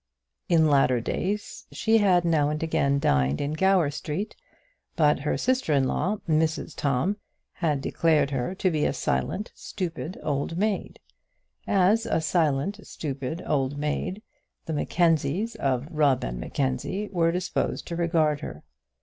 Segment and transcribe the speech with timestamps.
[0.49, 4.35] In latter days she had now and again dined in Gower Street,
[4.95, 7.17] but her sister in law, Mrs Tom,
[7.53, 10.99] had declared her to be a silent, stupid old maid.
[11.67, 14.23] As a silent, stupid old maid,
[14.65, 18.63] the Mackenzies of Rubb and Mackenzie were disposed to regard her.